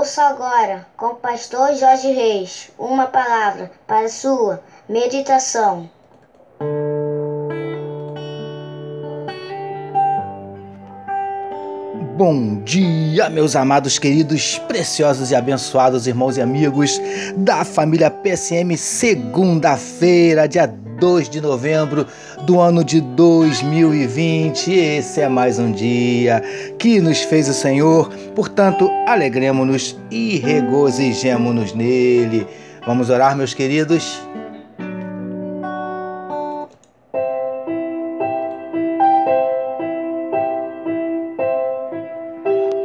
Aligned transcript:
Ouça 0.00 0.22
agora, 0.22 0.86
com 0.96 1.08
o 1.08 1.14
pastor 1.16 1.74
Jorge 1.74 2.10
Reis, 2.10 2.70
uma 2.78 3.06
palavra 3.06 3.70
para 3.86 4.08
sua 4.08 4.58
meditação. 4.88 5.90
Bom 12.16 12.62
dia, 12.64 13.28
meus 13.28 13.54
amados, 13.54 13.98
queridos, 13.98 14.58
preciosos 14.60 15.32
e 15.32 15.36
abençoados 15.36 16.06
irmãos 16.06 16.38
e 16.38 16.40
amigos 16.40 16.98
da 17.36 17.62
família 17.62 18.10
PSM, 18.10 18.74
segunda-feira, 18.78 20.48
dia 20.48 20.66
2 21.00 21.30
de 21.30 21.40
novembro 21.40 22.06
do 22.42 22.60
ano 22.60 22.84
de 22.84 23.00
2020. 23.00 24.70
Esse 24.70 25.22
é 25.22 25.28
mais 25.28 25.58
um 25.58 25.72
dia 25.72 26.42
que 26.78 27.00
nos 27.00 27.22
fez 27.22 27.48
o 27.48 27.54
Senhor, 27.54 28.12
portanto, 28.34 28.88
alegremos-nos 29.08 29.98
e 30.10 30.38
regozijemos-nos 30.38 31.72
nele. 31.72 32.46
Vamos 32.86 33.08
orar, 33.08 33.34
meus 33.34 33.54
queridos? 33.54 34.20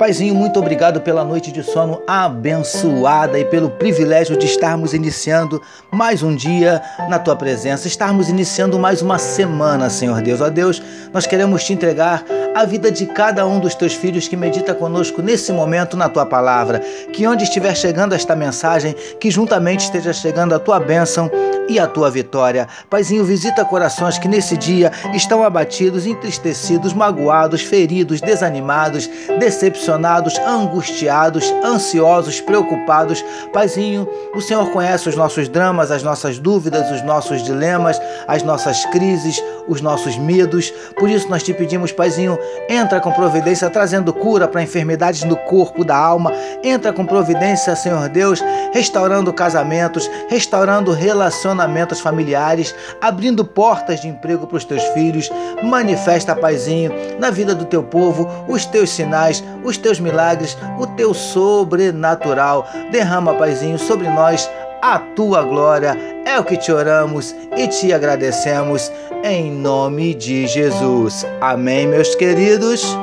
Paizinho, 0.00 0.34
muito 0.34 0.58
obrigado 0.58 1.02
pela 1.02 1.22
noite 1.22 1.52
de 1.52 1.62
sono 1.62 2.00
abençoada 2.06 3.38
e 3.38 3.44
pelo 3.44 3.68
privilégio 3.68 4.34
de 4.34 4.46
estarmos 4.46 4.94
iniciando 4.94 5.60
mais 5.90 6.22
um 6.22 6.34
dia 6.34 6.80
na 7.06 7.18
tua 7.18 7.36
presença, 7.36 7.86
estarmos 7.86 8.30
iniciando 8.30 8.78
mais 8.78 9.02
uma 9.02 9.18
semana, 9.18 9.90
Senhor 9.90 10.22
Deus. 10.22 10.40
Ó 10.40 10.48
Deus, 10.48 10.82
nós 11.12 11.26
queremos 11.26 11.62
te 11.64 11.74
entregar 11.74 12.24
a 12.54 12.64
vida 12.64 12.90
de 12.90 13.06
cada 13.06 13.46
um 13.46 13.60
dos 13.60 13.74
teus 13.74 13.94
filhos 13.94 14.28
que 14.28 14.36
medita 14.36 14.74
conosco 14.74 15.22
nesse 15.22 15.52
momento 15.52 15.96
na 15.96 16.08
tua 16.08 16.26
palavra. 16.26 16.80
Que 17.12 17.26
onde 17.26 17.44
estiver 17.44 17.74
chegando 17.76 18.14
esta 18.14 18.34
mensagem, 18.34 18.94
que 19.18 19.30
juntamente 19.30 19.84
esteja 19.84 20.12
chegando 20.12 20.54
a 20.54 20.58
tua 20.58 20.80
bênção 20.80 21.30
e 21.68 21.78
a 21.78 21.86
tua 21.86 22.10
vitória. 22.10 22.66
Paizinho, 22.88 23.24
visita 23.24 23.64
corações 23.64 24.18
que 24.18 24.26
nesse 24.26 24.56
dia 24.56 24.90
estão 25.14 25.44
abatidos, 25.44 26.04
entristecidos, 26.04 26.92
magoados, 26.92 27.62
feridos, 27.62 28.20
desanimados, 28.20 29.08
decepcionados, 29.38 30.36
angustiados, 30.38 31.44
ansiosos, 31.64 32.40
preocupados. 32.40 33.24
Paizinho, 33.52 34.08
o 34.34 34.40
Senhor 34.40 34.68
conhece 34.72 35.08
os 35.08 35.14
nossos 35.14 35.48
dramas, 35.48 35.92
as 35.92 36.02
nossas 36.02 36.38
dúvidas, 36.38 36.90
os 36.90 37.02
nossos 37.02 37.44
dilemas, 37.44 38.00
as 38.26 38.42
nossas 38.42 38.84
crises, 38.86 39.40
os 39.70 39.80
nossos 39.80 40.18
medos. 40.18 40.70
Por 40.98 41.08
isso 41.08 41.28
nós 41.30 41.42
te 41.42 41.54
pedimos, 41.54 41.92
Paizinho, 41.92 42.36
entra 42.68 43.00
com 43.00 43.12
providência 43.12 43.70
trazendo 43.70 44.12
cura 44.12 44.48
para 44.48 44.62
enfermidades 44.62 45.22
no 45.22 45.36
corpo, 45.36 45.84
da 45.84 45.96
alma. 45.96 46.32
Entra 46.62 46.92
com 46.92 47.06
providência, 47.06 47.76
Senhor 47.76 48.08
Deus, 48.08 48.42
restaurando 48.72 49.32
casamentos, 49.32 50.10
restaurando 50.28 50.92
relacionamentos 50.92 52.00
familiares, 52.00 52.74
abrindo 53.00 53.44
portas 53.44 54.00
de 54.00 54.08
emprego 54.08 54.46
para 54.46 54.56
os 54.56 54.64
teus 54.64 54.82
filhos. 54.88 55.30
Manifesta, 55.62 56.34
Paizinho, 56.34 56.92
na 57.20 57.30
vida 57.30 57.54
do 57.54 57.64
teu 57.64 57.84
povo, 57.84 58.28
os 58.48 58.66
teus 58.66 58.90
sinais, 58.90 59.42
os 59.62 59.78
teus 59.78 60.00
milagres, 60.00 60.58
o 60.78 60.86
teu 60.88 61.14
sobrenatural. 61.14 62.66
Derrama, 62.90 63.34
Paizinho, 63.34 63.78
sobre 63.78 64.08
nós 64.08 64.50
a 64.82 64.98
tua 64.98 65.42
glória. 65.42 65.96
É 66.30 66.38
o 66.38 66.44
que 66.44 66.56
te 66.56 66.70
oramos 66.70 67.34
e 67.56 67.66
te 67.66 67.92
agradecemos 67.92 68.92
em 69.24 69.50
nome 69.50 70.14
de 70.14 70.46
Jesus. 70.46 71.26
Amém, 71.40 71.88
meus 71.88 72.14
queridos. 72.14 72.96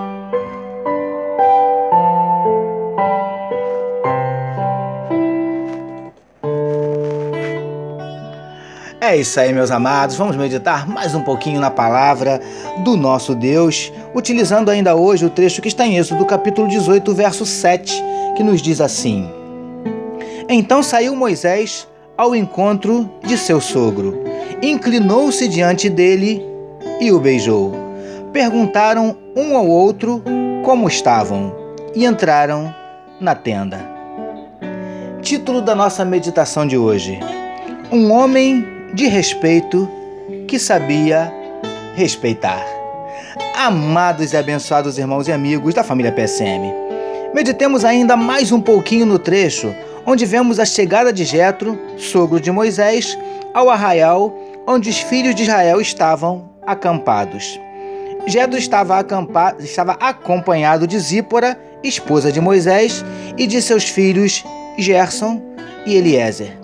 É 9.01 9.17
isso 9.17 9.37
aí, 9.41 9.51
meus 9.51 9.71
amados. 9.71 10.15
Vamos 10.15 10.37
meditar 10.37 10.87
mais 10.87 11.13
um 11.13 11.21
pouquinho 11.21 11.59
na 11.59 11.69
palavra 11.69 12.39
do 12.85 12.95
nosso 12.95 13.35
Deus, 13.35 13.91
utilizando 14.15 14.71
ainda 14.71 14.95
hoje 14.95 15.25
o 15.25 15.29
trecho 15.29 15.61
que 15.61 15.67
está 15.67 15.85
em 15.85 15.97
Êxodo, 15.97 16.25
capítulo 16.25 16.65
18, 16.69 17.13
verso 17.13 17.45
7, 17.45 17.93
que 18.37 18.43
nos 18.43 18.61
diz 18.61 18.79
assim: 18.79 19.29
Então 20.47 20.81
saiu 20.81 21.13
Moisés 21.13 21.85
ao 22.17 22.35
encontro 22.35 23.09
de 23.23 23.37
seu 23.37 23.61
sogro, 23.61 24.19
inclinou-se 24.61 25.47
diante 25.47 25.87
dele 25.87 26.43
e 26.99 27.11
o 27.11 27.19
beijou. 27.19 27.73
Perguntaram 28.33 29.15
um 29.35 29.55
ao 29.55 29.67
outro 29.67 30.23
como 30.65 30.87
estavam 30.87 31.55
e 31.93 32.05
entraram 32.05 32.73
na 33.21 33.35
tenda. 33.35 33.79
Título 35.21 35.61
da 35.61 35.75
nossa 35.75 36.03
meditação 36.03 36.65
de 36.65 36.77
hoje: 36.77 37.19
Um 37.91 38.11
homem 38.11 38.65
de 38.93 39.07
respeito 39.07 39.87
que 40.47 40.57
sabia 40.57 41.31
respeitar. 41.95 42.65
Amados 43.55 44.33
e 44.33 44.37
abençoados 44.37 44.97
irmãos 44.97 45.27
e 45.27 45.31
amigos 45.31 45.73
da 45.73 45.83
família 45.83 46.11
PSM, 46.11 46.73
meditemos 47.33 47.83
ainda 47.83 48.15
mais 48.15 48.51
um 48.51 48.61
pouquinho 48.61 49.05
no 49.05 49.17
trecho 49.17 49.73
onde 50.07 50.25
vemos 50.25 50.57
a 50.57 50.65
chegada 50.65 51.11
de 51.11 51.25
Jetro, 51.25 51.77
sogro 51.97 52.39
de 52.39 52.49
Moisés, 52.49 53.19
ao 53.53 53.69
arraial 53.69 54.33
onde 54.65 54.89
os 54.89 54.99
filhos 54.99 55.35
de 55.35 55.43
Israel 55.43 55.81
estavam 55.81 56.49
acampados. 56.65 57.59
Jetro 58.25 58.57
estava, 58.57 59.05
estava 59.59 59.93
acompanhado 59.99 60.87
de 60.87 60.97
Zípora, 60.97 61.59
esposa 61.83 62.31
de 62.31 62.39
Moisés, 62.39 63.03
e 63.37 63.45
de 63.45 63.61
seus 63.61 63.83
filhos 63.83 64.45
Gerson 64.77 65.41
e 65.85 65.95
Eliezer. 65.95 66.57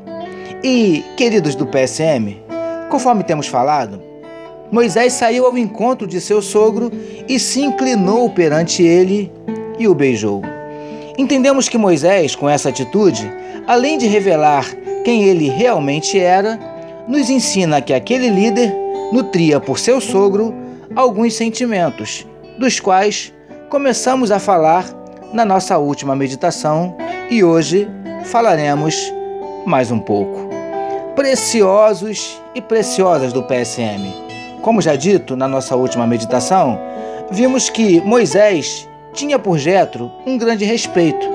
E, 0.64 1.04
queridos 1.18 1.56
do 1.56 1.68
PSM, 1.68 2.42
conforme 2.90 3.24
temos 3.24 3.48
falado, 3.48 4.02
Moisés 4.72 5.14
saiu 5.14 5.46
ao 5.46 5.58
encontro 5.58 6.08
de 6.08 6.22
seu 6.22 6.42
sogro 6.42 6.90
e 7.28 7.38
se 7.38 7.62
inclinou 7.62 8.30
perante 8.30 8.84
ele 8.84 9.32
e 9.78 9.88
o 9.88 9.94
beijou. 9.94 10.53
Entendemos 11.18 11.70
que 11.70 11.78
Moisés, 11.78 12.36
com 12.36 12.50
essa 12.50 12.70
atitude, 12.70 13.32
além 13.68 13.98
de 13.98 14.08
revelar 14.08 14.66
quem 15.04 15.24
ele 15.24 15.50
realmente 15.50 16.20
era, 16.20 16.60
nos 17.08 17.30
ensina 17.30 17.82
que 17.82 17.94
aquele 17.94 18.30
líder 18.30 18.74
nutria 19.12 19.60
por 19.60 19.78
seu 19.78 20.02
sogro 20.02 20.54
alguns 20.96 21.36
sentimentos, 21.36 22.26
dos 22.58 22.80
quais 22.80 23.34
começamos 23.70 24.32
a 24.32 24.40
falar 24.40 24.86
na 25.34 25.46
nossa 25.46 25.78
última 25.78 26.16
meditação 26.16 26.96
e 27.30 27.44
hoje 27.44 27.88
falaremos 28.26 29.14
mais 29.66 29.92
um 29.92 30.00
pouco 30.00 30.50
preciosos 31.16 32.42
e 32.56 32.62
preciosas 32.62 33.32
do 33.32 33.44
PSM. 33.44 34.12
Como 34.62 34.82
já 34.82 34.96
dito 34.96 35.36
na 35.36 35.48
nossa 35.48 35.76
última 35.76 36.08
meditação, 36.08 36.80
vimos 37.30 37.70
que 37.70 38.02
Moisés 38.02 38.90
tinha 39.14 39.40
por 39.40 39.58
Jetro 39.58 40.12
um 40.26 40.38
grande 40.38 40.66
respeito, 40.66 41.26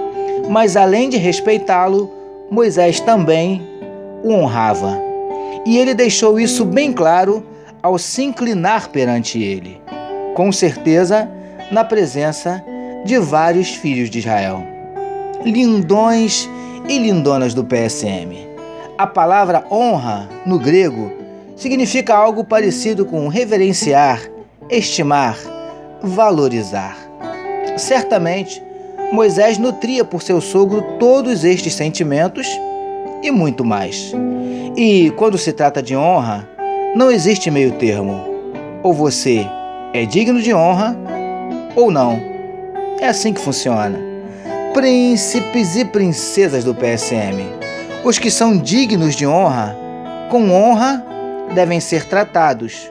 mas 0.50 0.76
além 0.76 1.08
de 1.08 1.16
respeitá-lo, 1.16 2.10
Moisés 2.50 3.00
também 3.00 3.66
o 4.22 4.32
honrava. 4.32 4.98
E 5.64 5.78
ele 5.78 5.94
deixou 5.94 6.38
isso 6.38 6.64
bem 6.64 6.92
claro 6.92 7.44
ao 7.82 7.98
se 7.98 8.22
inclinar 8.22 8.88
perante 8.88 9.42
ele, 9.42 9.80
com 10.34 10.50
certeza 10.50 11.30
na 11.70 11.84
presença 11.84 12.62
de 13.04 13.18
vários 13.18 13.70
filhos 13.70 14.10
de 14.10 14.18
Israel. 14.18 14.62
Lindões 15.44 16.48
e 16.88 16.98
lindonas 16.98 17.54
do 17.54 17.64
PSM. 17.64 18.48
A 18.96 19.06
palavra 19.06 19.64
honra, 19.70 20.28
no 20.44 20.58
grego, 20.58 21.12
significa 21.54 22.16
algo 22.16 22.42
parecido 22.42 23.04
com 23.04 23.28
reverenciar, 23.28 24.20
estimar, 24.70 25.36
valorizar. 26.02 27.07
Certamente, 27.78 28.62
Moisés 29.12 29.56
nutria 29.56 30.04
por 30.04 30.22
seu 30.22 30.40
sogro 30.40 30.82
todos 30.98 31.44
estes 31.44 31.74
sentimentos 31.74 32.46
e 33.22 33.30
muito 33.30 33.64
mais. 33.64 34.12
E 34.76 35.10
quando 35.16 35.38
se 35.38 35.52
trata 35.52 35.82
de 35.82 35.96
honra, 35.96 36.48
não 36.94 37.10
existe 37.10 37.50
meio 37.50 37.72
termo. 37.72 38.20
Ou 38.82 38.92
você 38.92 39.46
é 39.92 40.04
digno 40.04 40.42
de 40.42 40.52
honra 40.52 40.96
ou 41.74 41.90
não. 41.90 42.20
É 43.00 43.06
assim 43.06 43.32
que 43.32 43.40
funciona. 43.40 43.98
Príncipes 44.74 45.76
e 45.76 45.84
princesas 45.84 46.64
do 46.64 46.74
PSM 46.74 47.58
os 48.04 48.18
que 48.18 48.30
são 48.30 48.56
dignos 48.56 49.14
de 49.14 49.26
honra, 49.26 49.76
com 50.30 50.50
honra 50.50 51.04
devem 51.54 51.80
ser 51.80 52.04
tratados, 52.04 52.90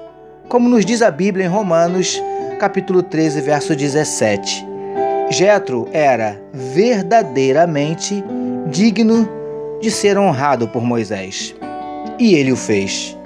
como 0.49 0.67
nos 0.67 0.85
diz 0.85 1.01
a 1.01 1.09
Bíblia 1.09 1.45
em 1.45 1.49
Romanos, 1.49 2.21
capítulo 2.59 3.01
13, 3.01 3.41
verso 3.41 3.75
17. 3.75 4.67
Jetro 5.29 5.87
era 5.91 6.39
verdadeiramente 6.53 8.23
digno 8.67 9.27
de 9.81 9.91
ser 9.91 10.17
honrado 10.17 10.67
por 10.67 10.81
Moisés, 10.81 11.53
e 12.17 12.33
ele 12.35 12.51
o 12.51 12.55
fez. 12.55 13.17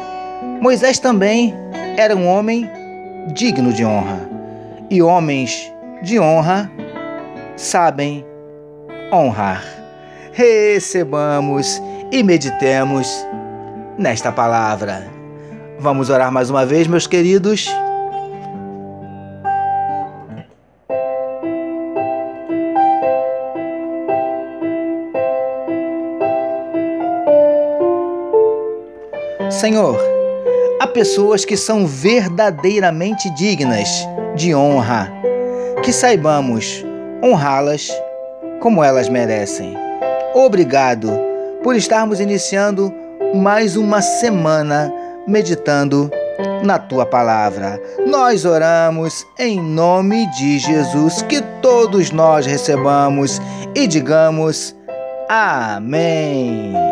Moisés 0.60 0.98
também 1.00 1.54
era 1.98 2.16
um 2.16 2.28
homem 2.28 2.70
digno 3.34 3.72
de 3.72 3.86
honra, 3.86 4.20
e 4.90 5.02
homens 5.02 5.72
de 6.02 6.20
honra 6.20 6.72
sabem 7.56 8.26
honrar. 9.14 9.64
recebamos 10.34 11.82
e 12.12 12.24
meditemos 12.24 13.08
nesta 13.98 14.32
palavra. 14.32 15.08
Vamos 15.78 16.10
orar 16.10 16.32
mais 16.32 16.50
uma 16.50 16.66
vez, 16.66 16.88
meus 16.88 17.06
queridos. 17.06 17.70
Senhor, 29.62 29.96
há 30.80 30.88
pessoas 30.88 31.46
que 31.46 31.56
são 31.56 31.86
verdadeiramente 31.86 33.30
dignas 33.36 33.88
de 34.36 34.56
honra, 34.56 35.14
que 35.84 35.94
saibamos 35.94 36.84
honrá-las 37.24 37.92
como 38.60 38.84
elas 38.84 39.08
merecem. 39.08 39.78
Obrigado 40.34 41.12
por 41.62 41.76
estarmos 41.76 42.20
iniciando 42.20 42.92
mais 43.36 43.78
uma 43.78 44.02
semana 44.02 44.92
meditando 45.28 46.10
na 46.64 46.80
tua 46.80 47.06
palavra. 47.06 47.80
Nós 48.08 48.46
oramos 48.46 49.24
em 49.38 49.62
nome 49.62 50.26
de 50.32 50.58
Jesus, 50.58 51.22
que 51.22 51.40
todos 51.62 52.10
nós 52.10 52.48
recebamos 52.48 53.40
e 53.76 53.86
digamos 53.86 54.76
amém. 55.30 56.91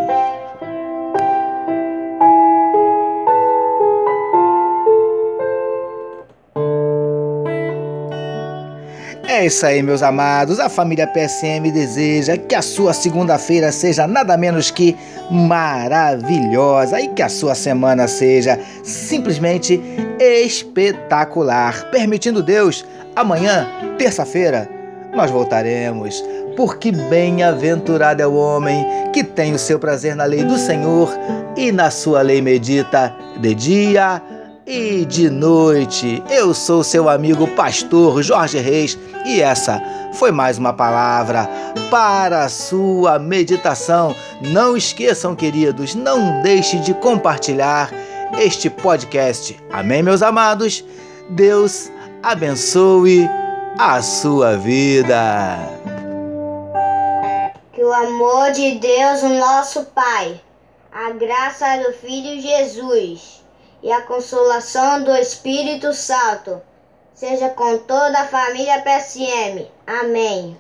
É 9.40 9.46
isso 9.46 9.66
aí, 9.66 9.82
meus 9.82 10.04
amados. 10.04 10.60
A 10.60 10.68
família 10.68 11.08
PSM 11.08 11.72
deseja 11.72 12.36
que 12.36 12.54
a 12.54 12.62
sua 12.62 12.92
segunda-feira 12.92 13.72
seja 13.72 14.06
nada 14.06 14.36
menos 14.36 14.70
que 14.70 14.98
maravilhosa 15.32 17.00
e 17.00 17.08
que 17.08 17.22
a 17.22 17.30
sua 17.30 17.56
semana 17.56 18.06
seja 18.06 18.60
simplesmente 18.84 19.80
espetacular. 20.20 21.90
Permitindo 21.90 22.44
Deus, 22.44 22.86
amanhã, 23.16 23.66
terça-feira, 23.98 24.70
nós 25.16 25.32
voltaremos. 25.32 26.22
Porque 26.58 26.92
bem-aventurado 26.92 28.22
é 28.22 28.28
o 28.28 28.36
homem 28.36 28.86
que 29.14 29.24
tem 29.24 29.54
o 29.54 29.58
seu 29.58 29.80
prazer 29.80 30.18
na 30.18 30.26
lei 30.26 30.44
do 30.44 30.58
Senhor 30.58 31.18
e 31.56 31.72
na 31.72 31.90
sua 31.90 32.22
lei 32.22 32.42
medita 32.42 33.16
de 33.40 33.56
dia 33.56 34.22
e 34.70 35.04
de 35.04 35.32
noite. 35.32 36.24
Eu 36.30 36.54
sou 36.54 36.84
seu 36.84 37.10
amigo 37.10 37.48
pastor 37.56 38.22
Jorge 38.22 38.60
Reis 38.60 39.00
e 39.26 39.42
essa 39.42 39.82
foi 40.14 40.32
mais 40.32 40.60
uma 40.60 40.72
palavra 40.72 41.50
para 41.90 42.44
a 42.44 42.50
sua 42.50 43.18
meditação. 43.18 44.16
Não 44.40 44.78
esqueçam, 44.78 45.36
queridos, 45.36 45.96
não 45.96 46.44
deixe 46.44 46.78
de 46.78 46.94
compartilhar 46.94 47.90
este 48.38 48.70
podcast. 48.70 49.60
Amém, 49.72 50.04
meus 50.04 50.22
amados? 50.22 50.86
Deus 51.32 51.92
abençoe 52.22 53.28
a 53.76 54.04
sua 54.04 54.56
vida. 54.56 55.58
Que 57.74 57.84
o 57.84 57.92
amor 57.92 58.52
de 58.52 58.76
Deus, 58.76 59.24
nosso 59.24 59.86
Pai, 59.96 60.40
a 60.92 61.10
graça 61.10 61.78
do 61.78 61.94
Filho 61.94 62.40
Jesus 62.40 63.40
e 63.82 63.92
a 63.92 64.02
consolação 64.02 65.04
do 65.04 65.16
Espírito 65.16 65.94
Santo 65.94 66.62
seja 67.14 67.50
com 67.50 67.78
toda 67.80 68.20
a 68.20 68.28
família 68.28 68.82
PSM. 68.82 69.68
Amém. 69.86 70.58